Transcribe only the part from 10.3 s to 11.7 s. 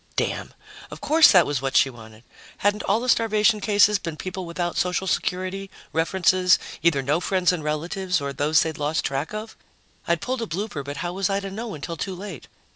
a blooper, but how was I to